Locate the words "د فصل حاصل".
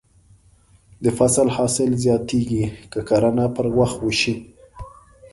1.03-1.89